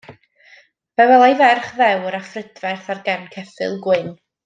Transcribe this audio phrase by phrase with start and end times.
[1.01, 4.15] Fe welai ferch ddewr a phrydferth ar gefn ceffyl gwyn.